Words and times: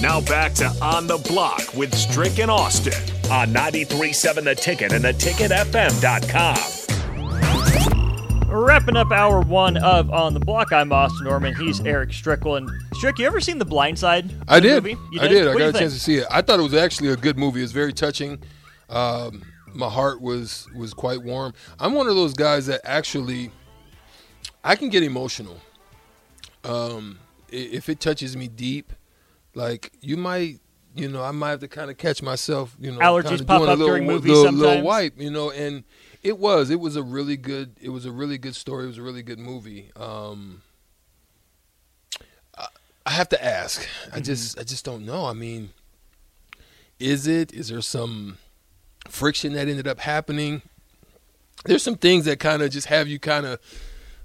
Now 0.00 0.20
back 0.22 0.54
to 0.54 0.66
On 0.82 1.06
the 1.06 1.18
Block 1.18 1.74
with 1.74 1.94
Strick 1.94 2.38
and 2.38 2.50
Austin 2.50 2.94
on 3.30 3.48
93.7 3.52 4.44
The 4.44 4.54
Ticket 4.54 4.92
and 4.92 5.04
theticketfm.com. 5.04 6.56
Wrapping 8.50 8.96
up 8.96 9.12
hour 9.12 9.40
one 9.42 9.76
of 9.76 10.10
On 10.10 10.32
the 10.34 10.40
Block, 10.40 10.72
I'm 10.72 10.90
Austin 10.92 11.24
Norman. 11.26 11.54
He's 11.54 11.80
Eric 11.80 12.12
Strickland. 12.14 12.70
Strick, 12.94 13.18
you 13.18 13.26
ever 13.26 13.40
seen 13.40 13.58
The 13.58 13.64
Blind 13.66 13.98
Side? 13.98 14.30
I 14.48 14.58
did. 14.58 14.82
movie? 14.82 14.96
You 15.12 15.20
I 15.20 15.28
did. 15.28 15.46
I 15.46 15.50
What 15.50 15.58
do 15.58 15.58
got 15.64 15.68
a 15.68 15.72
think? 15.72 15.82
chance 15.82 15.92
to 15.94 16.00
see 16.00 16.16
it. 16.16 16.26
I 16.30 16.40
thought 16.42 16.58
it 16.58 16.62
was 16.62 16.74
actually 16.74 17.10
a 17.10 17.16
good 17.16 17.38
movie. 17.38 17.60
It 17.60 17.64
was 17.64 17.72
very 17.72 17.92
touching. 17.92 18.42
Um, 18.88 19.44
my 19.74 19.88
heart 19.88 20.20
was 20.22 20.66
was 20.74 20.94
quite 20.94 21.22
warm. 21.22 21.52
I'm 21.78 21.92
one 21.92 22.08
of 22.08 22.16
those 22.16 22.32
guys 22.34 22.66
that 22.66 22.80
actually 22.84 23.50
I 24.64 24.74
can 24.76 24.88
get 24.88 25.02
emotional. 25.02 25.58
Um, 26.64 27.18
if 27.50 27.88
it 27.88 28.00
touches 28.00 28.36
me 28.36 28.48
deep, 28.48 28.92
like 29.54 29.92
you 30.00 30.16
might, 30.16 30.60
you 30.94 31.08
know, 31.08 31.22
I 31.22 31.30
might 31.30 31.50
have 31.50 31.60
to 31.60 31.68
kind 31.68 31.90
of 31.90 31.98
catch 31.98 32.22
myself. 32.22 32.76
You 32.80 32.92
know, 32.92 32.98
Allergies 32.98 33.46
pop 33.46 33.58
doing 33.58 33.68
a 33.68 33.72
up 33.72 33.78
little, 33.78 33.86
during 33.86 34.06
movies 34.06 34.32
little, 34.32 34.52
little 34.52 34.82
wipe, 34.82 35.20
you 35.20 35.30
know, 35.30 35.50
and 35.50 35.84
it 36.22 36.38
was. 36.38 36.70
It 36.70 36.80
was 36.80 36.96
a 36.96 37.02
really 37.02 37.36
good. 37.36 37.76
It 37.80 37.90
was 37.90 38.06
a 38.06 38.12
really 38.12 38.38
good 38.38 38.54
story. 38.54 38.84
It 38.84 38.88
was 38.88 38.98
a 38.98 39.02
really 39.02 39.22
good 39.22 39.38
movie. 39.38 39.90
Um, 39.96 40.62
I, 42.56 42.66
I 43.06 43.10
have 43.10 43.28
to 43.30 43.44
ask. 43.44 43.82
Mm-hmm. 43.82 44.16
I 44.16 44.20
just, 44.20 44.58
I 44.58 44.62
just 44.62 44.84
don't 44.84 45.04
know. 45.04 45.26
I 45.26 45.32
mean, 45.32 45.70
is 46.98 47.26
it? 47.26 47.52
Is 47.52 47.68
there 47.68 47.80
some 47.80 48.38
friction 49.08 49.54
that 49.54 49.68
ended 49.68 49.88
up 49.88 50.00
happening? 50.00 50.62
There's 51.64 51.82
some 51.82 51.96
things 51.96 52.24
that 52.24 52.40
kind 52.40 52.62
of 52.62 52.70
just 52.70 52.86
have 52.86 53.06
you 53.06 53.18
kind 53.18 53.44
of 53.46 53.58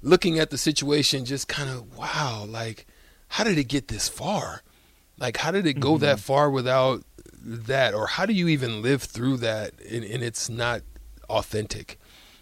looking 0.01 0.39
at 0.39 0.51
the 0.51 0.57
situation, 0.57 1.25
just 1.25 1.47
kind 1.47 1.69
of 1.69 1.97
wow, 1.97 2.45
like 2.47 2.85
how 3.29 3.43
did 3.43 3.57
it 3.57 3.65
get 3.65 3.87
this 3.87 4.07
far? 4.07 4.61
Like 5.17 5.37
how 5.37 5.51
did 5.51 5.65
it 5.65 5.79
go 5.79 5.97
that 5.99 6.19
far 6.19 6.49
without 6.49 7.03
that, 7.41 7.93
or 7.93 8.07
how 8.07 8.25
do 8.25 8.33
you 8.33 8.47
even 8.47 8.81
live 8.81 9.03
through 9.03 9.37
that 9.37 9.73
and, 9.89 10.03
and 10.03 10.23
it's 10.23 10.49
not 10.49 10.81
authentic? 11.29 11.99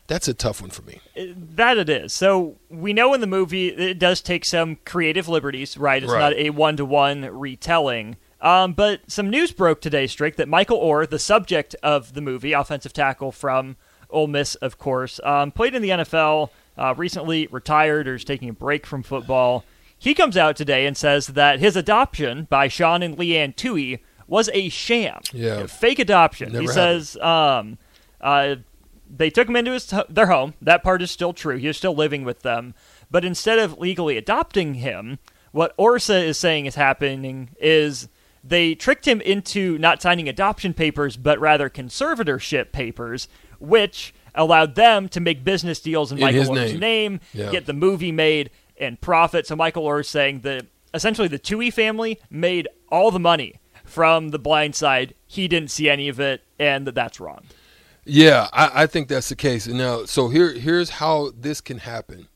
That's 0.07 0.27
a 0.27 0.33
tough 0.33 0.59
one 0.61 0.69
for 0.69 0.81
me. 0.81 0.99
That 1.15 1.77
it 1.77 1.89
is. 1.89 2.13
So 2.13 2.57
we 2.69 2.91
know 2.93 3.13
in 3.13 3.21
the 3.21 3.27
movie 3.27 3.69
it 3.69 3.99
does 3.99 4.21
take 4.21 4.43
some 4.43 4.77
creative 4.85 5.29
liberties, 5.29 5.77
right? 5.77 6.03
It's 6.03 6.11
Right. 6.11 6.19
not 6.19 6.33
a 6.33 6.49
one 6.49 6.75
to 6.77 6.85
one 6.85 7.21
retelling. 7.21 8.17
Um, 8.41 8.73
but 8.73 8.99
some 9.09 9.29
news 9.29 9.53
broke 9.53 9.79
today, 9.79 10.05
Strick, 10.05 10.35
that 10.35 10.49
Michael 10.49 10.79
Oher, 10.81 11.09
the 11.09 11.19
subject 11.19 11.75
of 11.81 12.13
the 12.13 12.19
movie, 12.21 12.51
offensive 12.51 12.91
tackle 12.91 13.31
from 13.31 13.77
Ole 14.09 14.27
Miss, 14.27 14.55
of 14.55 14.77
course, 14.77 15.21
um, 15.23 15.51
played 15.51 15.73
in 15.73 15.81
the 15.81 15.89
NFL, 15.89 16.49
uh, 16.77 16.93
recently 16.97 17.47
retired 17.47 18.05
or 18.05 18.15
is 18.15 18.25
taking 18.25 18.49
a 18.49 18.53
break 18.53 18.85
from 18.85 19.01
football. 19.03 19.63
He 20.03 20.13
comes 20.13 20.35
out 20.35 20.55
today 20.57 20.85
and 20.85 20.97
says 20.97 21.27
that 21.27 21.59
his 21.59 21.77
adoption 21.77 22.45
by 22.49 22.67
Sean 22.67 23.01
and 23.01 23.17
Leigh 23.17 23.37
Anne 23.37 23.53
Tuohy 23.53 23.99
was 24.27 24.49
a 24.53 24.67
sham, 24.67 25.21
Yeah. 25.31 25.61
a 25.61 25.67
fake 25.67 25.97
adoption. 25.99 26.51
Never 26.51 26.61
he 26.63 26.67
happened. 26.67 27.05
says 27.05 27.17
um, 27.21 27.77
uh, 28.19 28.55
they 29.09 29.29
took 29.29 29.47
him 29.47 29.55
into 29.55 29.71
his 29.71 29.93
their 30.09 30.27
home. 30.27 30.55
That 30.61 30.83
part 30.83 31.01
is 31.01 31.09
still 31.11 31.31
true. 31.33 31.55
He 31.57 31.67
is 31.67 31.77
still 31.77 31.95
living 31.95 32.25
with 32.25 32.41
them. 32.41 32.73
But 33.09 33.23
instead 33.23 33.59
of 33.59 33.77
legally 33.77 34.17
adopting 34.17 34.73
him, 34.75 35.19
what 35.51 35.75
Orsa 35.77 36.21
is 36.23 36.37
saying 36.37 36.65
is 36.65 36.75
happening 36.75 37.51
is 37.59 38.09
they 38.43 38.75
tricked 38.75 39.07
him 39.07 39.21
into 39.21 39.77
not 39.77 40.01
signing 40.01 40.27
adoption 40.27 40.73
papers, 40.73 41.15
but 41.15 41.39
rather 41.39 41.69
conservatorship 41.69 42.71
papers, 42.73 43.29
which 43.59 44.13
allowed 44.35 44.75
them 44.75 45.07
to 45.09 45.19
make 45.21 45.43
business 45.45 45.79
deals 45.79 46.11
in, 46.11 46.17
In 46.17 46.23
Michael 46.23 46.55
name. 46.55 46.79
name, 46.79 47.19
Yeah. 47.33 47.51
get 47.51 47.67
the 47.67 47.73
movie 47.73 48.11
made, 48.11 48.49
and 48.83 48.99
profit. 49.01 49.47
So 49.47 49.55
Michael 49.55 49.85
Oher 49.85 50.01
is 50.01 50.07
saying 50.07 50.41
that 50.41 50.65
essentially 50.93 51.27
the 51.27 51.39
Tuohy 51.39 51.71
family 51.71 52.19
made 52.29 52.67
all 52.89 53.11
the 53.11 53.19
money 53.19 53.59
from 53.83 54.29
The 54.29 54.39
Blind 54.39 54.75
Side. 54.75 55.13
He 55.25 55.47
didn't 55.47 55.71
see 55.71 55.89
any 55.89 56.07
of 56.09 56.19
it, 56.19 56.43
and 56.59 56.87
that 56.87 56.95
that's 56.95 57.19
wrong. 57.19 57.43
Yeah, 58.05 58.49
I, 58.51 58.83
I 58.83 58.87
think 58.87 59.07
that's 59.07 59.29
the 59.29 59.35
case. 59.35 59.67
Now, 59.67 60.05
so 60.05 60.29
here, 60.29 60.51
here's 60.53 60.89
how 60.91 61.31
this 61.37 61.61
can 61.61 61.79
happen. 61.79 62.27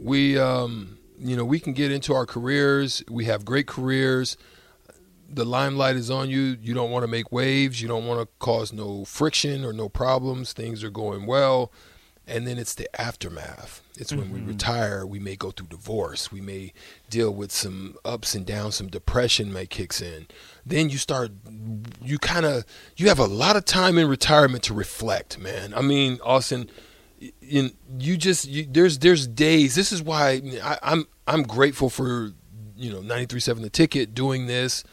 We, 0.00 0.38
um, 0.38 0.98
you 1.18 1.36
know, 1.36 1.44
we 1.44 1.60
can 1.60 1.72
get 1.72 1.90
into 1.90 2.14
our 2.14 2.26
careers. 2.26 3.02
We 3.10 3.24
have 3.24 3.44
great 3.44 3.66
careers. 3.66 4.36
The 5.30 5.44
limelight 5.44 5.96
is 5.96 6.10
on 6.10 6.30
you. 6.30 6.56
You 6.60 6.74
don't 6.74 6.90
want 6.90 7.04
to 7.04 7.08
make 7.08 7.32
waves. 7.32 7.82
You 7.82 7.88
don't 7.88 8.06
want 8.06 8.20
to 8.20 8.28
cause 8.38 8.72
no 8.72 9.04
friction 9.04 9.64
or 9.64 9.72
no 9.72 9.88
problems. 9.88 10.52
Things 10.52 10.84
are 10.84 10.90
going 10.90 11.26
well. 11.26 11.72
And 12.28 12.46
then 12.46 12.58
it's 12.58 12.74
the 12.74 12.88
aftermath. 13.00 13.82
It's 13.96 14.12
when 14.12 14.30
we 14.32 14.38
mm-hmm. 14.38 14.48
retire, 14.48 15.06
we 15.06 15.18
may 15.18 15.34
go 15.34 15.50
through 15.50 15.68
divorce. 15.68 16.30
We 16.30 16.40
may 16.40 16.72
deal 17.08 17.32
with 17.32 17.50
some 17.50 17.96
ups 18.04 18.34
and 18.34 18.44
downs, 18.44 18.76
some 18.76 18.88
depression 18.88 19.52
may 19.52 19.66
kicks 19.66 20.02
in. 20.02 20.26
Then 20.64 20.90
you 20.90 20.98
start 20.98 21.30
you 22.02 22.18
kind 22.18 22.44
of 22.44 22.64
you 22.96 23.08
have 23.08 23.18
a 23.18 23.26
lot 23.26 23.56
of 23.56 23.64
time 23.64 23.98
in 23.98 24.08
retirement 24.08 24.62
to 24.64 24.74
reflect, 24.74 25.38
man. 25.38 25.72
I 25.74 25.80
mean, 25.80 26.20
Austin, 26.22 26.70
you, 27.40 27.70
you 27.98 28.16
just 28.16 28.46
you, 28.46 28.66
there's 28.70 28.98
there's 28.98 29.26
days. 29.26 29.74
This 29.74 29.90
is 29.90 30.02
why 30.02 30.40
I, 30.62 30.78
I'm 30.82 31.06
I'm 31.26 31.42
grateful 31.42 31.90
for 31.90 32.32
you 32.76 32.92
know 32.92 33.00
93.7 33.00 33.62
the 33.62 33.70
ticket 33.70 34.14
doing 34.14 34.46
this. 34.46 34.84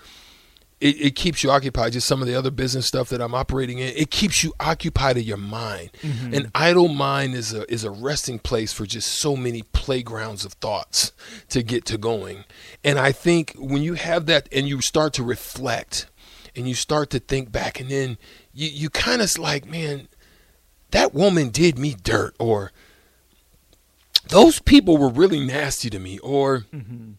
It, 0.86 1.02
it 1.02 1.16
keeps 1.16 1.44
you 1.44 1.50
occupied. 1.50 1.94
Just 1.94 2.06
some 2.06 2.22
of 2.22 2.28
the 2.28 2.36
other 2.36 2.52
business 2.52 2.86
stuff 2.86 3.10
that 3.10 3.20
I'm 3.20 3.34
operating 3.34 3.80
in, 3.80 3.88
it 3.96 4.12
keeps 4.12 4.44
you 4.44 4.54
occupied 4.60 5.18
in 5.18 5.24
your 5.24 5.36
mind. 5.36 5.90
Mm-hmm. 6.04 6.34
An 6.36 6.52
idle 6.54 6.90
mind 6.90 7.34
is 7.34 7.54
a 7.54 7.72
is 7.74 7.84
a 7.84 7.90
resting 7.90 8.38
place 8.38 8.72
for 8.72 8.86
just 8.86 9.12
so 9.12 9.36
many 9.36 9.64
playgrounds 9.64 10.46
of 10.46 10.54
thoughts 10.54 11.12
to 11.50 11.64
get 11.64 11.86
to 11.86 11.98
going. 11.98 12.44
And 12.84 13.00
I 13.00 13.12
think 13.12 13.56
when 13.58 13.82
you 13.82 13.96
have 13.96 14.28
that 14.28 14.48
and 14.52 14.68
you 14.68 14.80
start 14.80 15.14
to 15.14 15.24
reflect 15.24 16.06
and 16.56 16.68
you 16.68 16.76
start 16.76 17.10
to 17.10 17.20
think 17.20 17.52
back, 17.52 17.80
and 17.80 17.90
then 17.90 18.20
you 18.54 18.70
you 18.70 18.90
kind 18.92 19.24
of 19.24 19.36
like, 19.40 19.66
man, 19.66 20.08
that 20.92 21.16
woman 21.16 21.50
did 21.50 21.80
me 21.80 21.96
dirt, 22.04 22.36
or 22.38 22.72
those 24.30 24.60
people 24.60 24.98
were 24.98 25.10
really 25.10 25.40
nasty 25.40 25.90
to 25.90 25.98
me, 25.98 26.20
or 26.20 26.60
mm-hmm. 26.72 27.14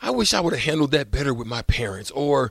I 0.00 0.10
wish 0.10 0.32
I 0.32 0.40
would 0.40 0.54
have 0.54 0.62
handled 0.62 0.92
that 0.92 1.10
better 1.10 1.34
with 1.34 1.46
my 1.46 1.60
parents, 1.62 2.10
or 2.12 2.50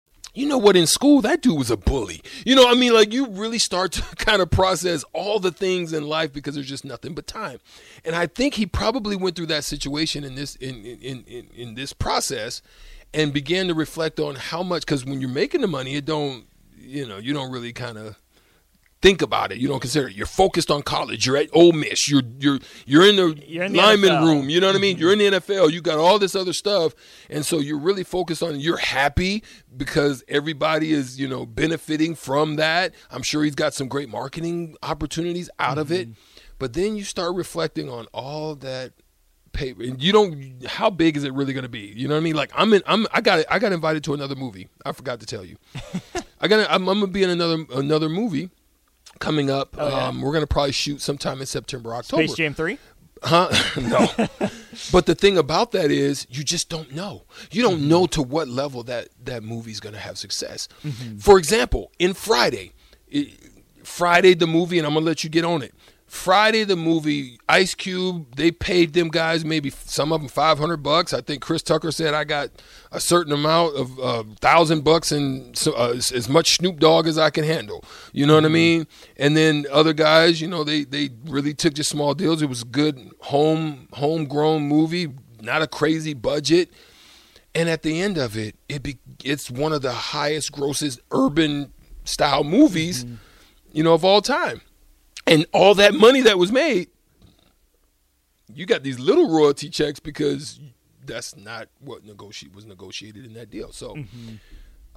You 0.33 0.47
know 0.47 0.57
what 0.57 0.75
in 0.75 0.87
school 0.87 1.21
that 1.21 1.41
dude 1.41 1.57
was 1.57 1.71
a 1.71 1.77
bully. 1.77 2.21
You 2.45 2.55
know 2.55 2.69
i 2.69 2.73
mean? 2.73 2.93
Like 2.93 3.13
you 3.13 3.27
really 3.27 3.59
start 3.59 3.93
to 3.93 4.01
kind 4.15 4.41
of 4.41 4.49
process 4.49 5.03
all 5.13 5.39
the 5.39 5.51
things 5.51 5.93
in 5.93 6.07
life 6.07 6.31
because 6.31 6.55
there's 6.55 6.69
just 6.69 6.85
nothing 6.85 7.13
but 7.13 7.27
time. 7.27 7.59
And 8.05 8.15
i 8.15 8.27
think 8.27 8.55
he 8.55 8.65
probably 8.65 9.15
went 9.15 9.35
through 9.35 9.47
that 9.47 9.63
situation 9.63 10.23
in 10.23 10.35
this 10.35 10.55
in 10.55 10.85
in 10.85 11.23
in, 11.27 11.47
in 11.55 11.75
this 11.75 11.93
process 11.93 12.61
and 13.13 13.33
began 13.33 13.67
to 13.67 13.73
reflect 13.73 14.19
on 14.19 14.35
how 14.35 14.63
much 14.63 14.85
because 14.85 15.05
when 15.05 15.19
you're 15.19 15.29
making 15.29 15.61
the 15.61 15.67
money 15.67 15.95
it 15.95 16.05
don't 16.05 16.45
you 16.77 17.07
know 17.07 17.17
you 17.17 17.33
don't 17.33 17.51
really 17.51 17.73
kind 17.73 17.97
of 17.97 18.15
think 19.01 19.21
about 19.21 19.51
it. 19.51 19.57
You 19.57 19.67
don't 19.67 19.79
consider 19.79 20.07
it. 20.07 20.15
You're 20.15 20.25
focused 20.25 20.69
on 20.69 20.83
college. 20.83 21.25
You're 21.25 21.37
at 21.37 21.49
Ole 21.53 21.71
Miss. 21.71 22.09
You're 22.09 22.23
you're 22.39 22.59
you're 22.85 23.05
in 23.05 23.15
the, 23.15 23.43
You're 23.47 23.63
in 23.63 23.73
the 23.73 23.77
lineman 23.79 24.11
NFL. 24.11 24.25
room. 24.25 24.49
You 24.49 24.61
know 24.61 24.67
what 24.67 24.75
I 24.75 24.79
mean? 24.79 24.95
Mm-hmm. 24.95 25.01
You're 25.01 25.13
in 25.13 25.19
the 25.19 25.25
NFL. 25.25 25.71
You 25.71 25.81
got 25.81 25.99
all 25.99 26.19
this 26.19 26.35
other 26.35 26.53
stuff, 26.53 26.93
and 27.29 27.45
so 27.45 27.59
you're 27.59 27.79
really 27.79 28.03
focused 28.03 28.43
on. 28.43 28.59
You're 28.59 28.77
happy 28.77 29.43
because 29.75 30.23
everybody 30.27 30.93
is 30.93 31.19
you 31.19 31.27
know 31.27 31.45
benefiting 31.45 32.15
from 32.15 32.57
that. 32.57 32.93
I'm 33.09 33.23
sure 33.23 33.43
he's 33.43 33.55
got 33.55 33.73
some 33.73 33.87
great 33.87 34.09
marketing 34.09 34.75
opportunities 34.83 35.49
out 35.59 35.77
of 35.77 35.91
it, 35.91 36.09
mm-hmm. 36.09 36.39
but 36.59 36.73
then 36.73 36.95
you 36.95 37.03
start 37.03 37.35
reflecting 37.35 37.89
on 37.89 38.05
all 38.13 38.55
that 38.55 38.93
paper 39.53 39.83
and 39.83 40.01
you 40.01 40.13
don't 40.13 40.65
how 40.65 40.89
big 40.89 41.17
is 41.17 41.25
it 41.25 41.33
really 41.33 41.51
going 41.51 41.63
to 41.63 41.67
be 41.67 41.91
you 41.93 42.07
know 42.07 42.13
what 42.13 42.21
i 42.21 42.23
mean 42.23 42.35
like 42.35 42.49
i'm 42.55 42.73
in 42.73 42.81
i'm 42.85 43.05
i 43.11 43.19
got 43.19 43.43
i 43.49 43.59
got 43.59 43.73
invited 43.73 44.01
to 44.01 44.13
another 44.13 44.33
movie 44.33 44.69
i 44.85 44.93
forgot 44.93 45.19
to 45.19 45.25
tell 45.25 45.43
you 45.43 45.57
i 46.39 46.47
got 46.47 46.65
I'm, 46.71 46.87
I'm 46.87 47.01
gonna 47.01 47.11
be 47.11 47.21
in 47.21 47.29
another 47.29 47.65
another 47.73 48.07
movie 48.07 48.49
coming 49.21 49.49
up 49.49 49.75
Oh, 49.77 49.87
yeah. 49.87 50.07
um 50.07 50.21
we're 50.21 50.33
gonna 50.33 50.47
probably 50.47 50.73
shoot 50.73 50.99
sometime 51.01 51.39
in 51.39 51.45
september 51.45 51.93
october 51.95 52.23
Space 52.27 52.35
Jam 52.35 52.53
3? 52.53 52.77
Huh? 53.23 53.49
no. 53.79 54.07
but 54.91 55.05
the 55.05 55.13
thing 55.15 55.37
about 55.37 55.71
that 55.73 55.91
is 55.91 56.25
you 56.31 56.43
just 56.43 56.69
don't 56.69 56.91
know. 56.95 57.25
You 57.51 57.61
don't 57.61 57.87
know 57.87 58.07
to 58.07 58.21
what 58.23 58.47
level 58.47 58.81
that 58.85 59.09
that 59.25 59.43
movie's 59.43 59.79
going 59.79 59.93
to 59.93 59.99
have 60.01 60.17
success. 60.17 60.67
For 61.19 61.37
example, 61.37 61.91
in 61.99 62.15
Friday, 62.15 62.71
i- 63.13 63.31
Friday 63.83 64.33
the 64.33 64.47
movie 64.47 64.79
and 64.79 64.87
I'm 64.87 64.93
going 64.93 65.05
to 65.05 65.07
let 65.07 65.23
you 65.23 65.29
get 65.29 65.45
on 65.45 65.61
it. 65.61 65.73
Friday 66.11 66.65
the 66.65 66.75
movie, 66.75 67.39
Ice 67.47 67.73
Cube, 67.73 68.35
they 68.35 68.51
paid 68.51 68.91
them 68.91 69.07
guys 69.07 69.45
maybe 69.45 69.69
some 69.69 70.11
of 70.11 70.19
them 70.19 70.27
500 70.27 70.77
bucks. 70.83 71.13
I 71.13 71.21
think 71.21 71.41
Chris 71.41 71.63
Tucker 71.63 71.89
said 71.89 72.13
I 72.13 72.25
got 72.25 72.49
a 72.91 72.99
certain 72.99 73.31
amount 73.31 73.77
of 73.77 73.97
uh, 73.97 74.23
thousand 74.41 74.83
bucks 74.83 75.13
and 75.13 75.57
so, 75.57 75.71
uh, 75.71 75.93
as, 75.95 76.11
as 76.11 76.27
much 76.27 76.57
Snoop 76.57 76.79
Dogg 76.79 77.07
as 77.07 77.17
I 77.17 77.29
can 77.29 77.45
handle. 77.45 77.85
You 78.11 78.25
know 78.25 78.35
what 78.35 78.43
I 78.43 78.49
mean? 78.49 78.87
And 79.15 79.37
then 79.37 79.65
other 79.71 79.93
guys, 79.93 80.41
you 80.41 80.49
know, 80.49 80.65
they 80.65 80.83
they 80.83 81.11
really 81.27 81.53
took 81.53 81.75
just 81.75 81.89
small 81.89 82.13
deals. 82.13 82.41
It 82.41 82.49
was 82.49 82.63
a 82.63 82.65
good 82.65 83.13
home 83.21 83.87
homegrown 83.93 84.63
movie, 84.63 85.13
not 85.39 85.61
a 85.61 85.67
crazy 85.67 86.13
budget. 86.13 86.71
And 87.55 87.69
at 87.69 87.83
the 87.83 88.01
end 88.01 88.17
of 88.17 88.37
it, 88.37 88.57
it 88.67 88.83
be, 88.83 88.97
it's 89.23 89.49
one 89.49 89.71
of 89.71 89.81
the 89.81 89.93
highest 89.93 90.51
grossest 90.51 90.99
urban 91.09 91.71
style 92.03 92.43
movies, 92.43 93.05
you 93.71 93.81
know, 93.81 93.93
of 93.93 94.03
all 94.03 94.21
time. 94.21 94.61
And 95.31 95.45
all 95.53 95.75
that 95.75 95.93
money 95.93 96.21
that 96.21 96.37
was 96.37 96.51
made, 96.51 96.89
you 98.53 98.65
got 98.65 98.83
these 98.83 98.99
little 98.99 99.29
royalty 99.29 99.69
checks 99.69 99.99
because 99.99 100.59
that's 101.05 101.35
not 101.37 101.69
what 101.79 102.01
was 102.03 102.65
negotiated 102.65 103.25
in 103.25 103.33
that 103.33 103.49
deal. 103.49 103.71
So 103.71 103.97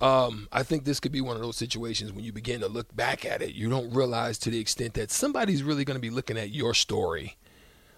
um, 0.01 0.49
I 0.51 0.63
think 0.63 0.85
this 0.85 0.99
could 1.01 1.13
be 1.13 1.21
one 1.21 1.37
of 1.37 1.43
those 1.43 1.57
situations 1.57 2.13
when 2.13 2.25
you 2.25 2.33
begin 2.33 2.61
to 2.61 2.69
look 2.69 2.95
back 2.97 3.25
at 3.25 3.43
it, 3.43 3.55
you 3.55 3.71
don't 3.71 3.93
realize 3.95 4.39
to 4.39 4.51
the 4.51 4.59
extent 4.59 4.95
that 4.95 5.11
somebody's 5.11 5.63
really 5.63 5.85
going 5.85 5.97
to 5.97 6.01
be 6.01 6.11
looking 6.11 6.37
at 6.37 6.51
your 6.51 6.75
story. 6.75 7.37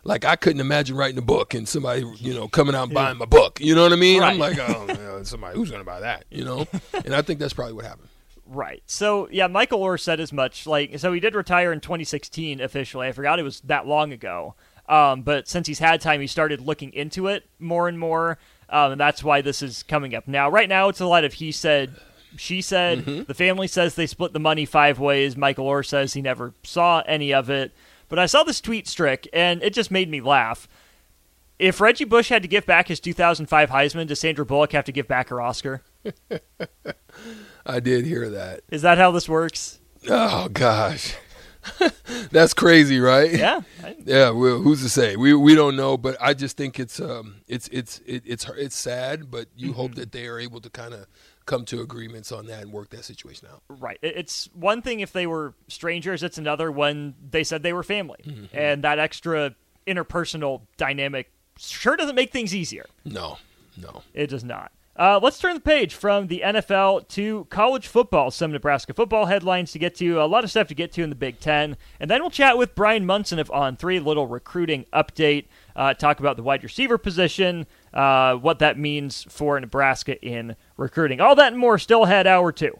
Like 0.04 0.24
I 0.24 0.36
couldn't 0.36 0.60
imagine 0.60 0.96
writing 0.96 1.18
a 1.18 1.22
book 1.22 1.54
and 1.54 1.66
somebody, 1.66 2.04
you 2.18 2.34
know, 2.34 2.48
coming 2.48 2.74
out 2.74 2.84
and 2.84 2.94
buying 2.94 3.18
my 3.18 3.24
book. 3.24 3.60
You 3.60 3.74
know 3.74 3.82
what 3.82 3.92
I 3.92 3.96
mean? 3.96 4.22
I'm 4.22 4.38
like, 4.38 4.58
oh, 4.60 5.20
somebody 5.24 5.56
who's 5.56 5.70
going 5.70 5.80
to 5.80 5.86
buy 5.86 6.00
that? 6.00 6.26
You 6.30 6.44
know? 6.44 6.66
and 7.04 7.14
I 7.14 7.22
think 7.22 7.40
that's 7.40 7.54
probably 7.54 7.72
what 7.72 7.86
happened. 7.86 8.08
Right. 8.46 8.82
So 8.86 9.28
yeah, 9.30 9.46
Michael 9.48 9.80
Oher 9.80 10.00
said 10.00 10.20
as 10.20 10.32
much. 10.32 10.66
Like, 10.66 10.98
so 10.98 11.12
he 11.12 11.20
did 11.20 11.34
retire 11.34 11.72
in 11.72 11.80
2016 11.80 12.60
officially. 12.60 13.08
I 13.08 13.12
forgot 13.12 13.38
it 13.38 13.42
was 13.42 13.60
that 13.62 13.86
long 13.86 14.12
ago. 14.12 14.54
Um, 14.88 15.22
but 15.22 15.48
since 15.48 15.66
he's 15.66 15.80
had 15.80 16.00
time, 16.00 16.20
he 16.20 16.26
started 16.28 16.60
looking 16.60 16.92
into 16.92 17.26
it 17.26 17.44
more 17.58 17.88
and 17.88 17.98
more, 17.98 18.38
um, 18.68 18.92
and 18.92 19.00
that's 19.00 19.24
why 19.24 19.40
this 19.40 19.60
is 19.60 19.82
coming 19.82 20.14
up 20.14 20.28
now. 20.28 20.48
Right 20.48 20.68
now, 20.68 20.88
it's 20.88 21.00
a 21.00 21.06
lot 21.06 21.24
of 21.24 21.32
he 21.34 21.50
said, 21.50 21.96
she 22.36 22.60
said. 22.62 23.04
The 23.26 23.34
family 23.34 23.66
says 23.66 23.96
they 23.96 24.06
split 24.06 24.32
the 24.32 24.38
money 24.38 24.64
five 24.64 25.00
ways. 25.00 25.36
Michael 25.36 25.66
Oher 25.66 25.84
says 25.84 26.14
he 26.14 26.22
never 26.22 26.54
saw 26.62 27.02
any 27.06 27.34
of 27.34 27.50
it. 27.50 27.72
But 28.08 28.20
I 28.20 28.26
saw 28.26 28.44
this 28.44 28.60
tweet, 28.60 28.86
Strick, 28.86 29.28
and 29.32 29.60
it 29.62 29.72
just 29.74 29.90
made 29.90 30.08
me 30.08 30.20
laugh. 30.20 30.68
If 31.58 31.80
Reggie 31.80 32.04
Bush 32.04 32.28
had 32.28 32.42
to 32.42 32.48
give 32.48 32.66
back 32.66 32.88
his 32.88 33.00
2005 33.00 33.70
Heisman, 33.70 34.06
does 34.06 34.20
Sandra 34.20 34.44
Bullock 34.44 34.72
have 34.72 34.84
to 34.84 34.92
give 34.92 35.08
back 35.08 35.30
her 35.30 35.40
Oscar? 35.40 35.82
I 37.66 37.80
did 37.80 38.04
hear 38.06 38.28
that. 38.30 38.60
Is 38.70 38.82
that 38.82 38.98
how 38.98 39.10
this 39.10 39.28
works? 39.28 39.80
Oh 40.08 40.48
gosh, 40.48 41.14
that's 42.30 42.54
crazy, 42.54 43.00
right? 43.00 43.32
Yeah. 43.32 43.60
I- 43.82 43.96
Yeah, 44.06 44.30
well, 44.30 44.58
who's 44.60 44.82
to 44.84 44.88
say? 44.88 45.16
We 45.16 45.34
we 45.34 45.54
don't 45.56 45.74
know, 45.74 45.96
but 45.96 46.16
I 46.20 46.32
just 46.34 46.56
think 46.56 46.78
it's 46.78 47.00
um 47.00 47.36
it's 47.48 47.66
it's 47.72 47.98
it, 48.06 48.22
it's 48.24 48.48
it's 48.56 48.76
sad, 48.76 49.30
but 49.32 49.48
you 49.56 49.72
hope 49.72 49.92
Mm-hmm. 49.92 50.00
that 50.00 50.12
they 50.12 50.26
are 50.28 50.38
able 50.38 50.60
to 50.60 50.70
kind 50.70 50.94
of 50.94 51.06
come 51.44 51.64
to 51.64 51.80
agreements 51.80 52.30
on 52.30 52.46
that 52.46 52.62
and 52.62 52.72
work 52.72 52.90
that 52.90 53.04
situation 53.04 53.48
out. 53.52 53.62
Right. 53.68 53.98
It's 54.02 54.48
one 54.52 54.80
thing 54.82 55.00
if 55.00 55.12
they 55.12 55.26
were 55.26 55.54
strangers, 55.68 56.22
it's 56.22 56.38
another 56.38 56.70
when 56.72 57.14
they 57.30 57.42
said 57.44 57.62
they 57.64 57.72
were 57.72 57.82
family. 57.84 58.18
And 58.52 58.82
that 58.84 58.98
extra 58.98 59.54
interpersonal 59.86 60.62
dynamic 60.76 61.30
sure 61.58 61.96
doesn't 61.96 62.16
make 62.16 62.32
things 62.32 62.52
easier. 62.54 62.86
No, 63.04 63.38
no. 63.80 64.02
It 64.12 64.26
does 64.28 64.42
not. 64.44 64.72
Uh, 64.98 65.20
let's 65.22 65.38
turn 65.38 65.54
the 65.54 65.60
page 65.60 65.94
from 65.94 66.28
the 66.28 66.40
NFL 66.42 67.06
to 67.08 67.44
college 67.50 67.86
football. 67.86 68.30
Some 68.30 68.50
Nebraska 68.50 68.94
football 68.94 69.26
headlines 69.26 69.72
to 69.72 69.78
get 69.78 69.94
to, 69.96 70.22
a 70.22 70.24
lot 70.24 70.42
of 70.42 70.50
stuff 70.50 70.68
to 70.68 70.74
get 70.74 70.90
to 70.92 71.02
in 71.02 71.10
the 71.10 71.16
Big 71.16 71.38
Ten. 71.38 71.76
And 72.00 72.10
then 72.10 72.22
we'll 72.22 72.30
chat 72.30 72.56
with 72.56 72.74
Brian 72.74 73.04
Munson 73.04 73.38
of 73.38 73.50
On 73.50 73.76
3, 73.76 74.00
little 74.00 74.26
recruiting 74.26 74.86
update, 74.94 75.46
uh, 75.74 75.92
talk 75.92 76.18
about 76.18 76.38
the 76.38 76.42
wide 76.42 76.62
receiver 76.62 76.96
position, 76.96 77.66
uh, 77.92 78.36
what 78.36 78.58
that 78.60 78.78
means 78.78 79.26
for 79.28 79.60
Nebraska 79.60 80.18
in 80.24 80.56
recruiting. 80.78 81.20
All 81.20 81.34
that 81.34 81.52
and 81.52 81.58
more 81.58 81.78
still 81.78 82.04
ahead, 82.04 82.26
hour 82.26 82.50
two. 82.50 82.78